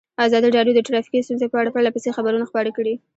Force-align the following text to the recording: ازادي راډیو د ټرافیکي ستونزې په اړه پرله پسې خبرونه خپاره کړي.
ازادي 0.25 0.49
راډیو 0.57 0.75
د 0.77 0.81
ټرافیکي 0.87 1.23
ستونزې 1.25 1.47
په 1.49 1.57
اړه 1.61 1.73
پرله 1.75 1.91
پسې 1.95 2.09
خبرونه 2.17 2.45
خپاره 2.49 2.69
کړي. 2.77 2.93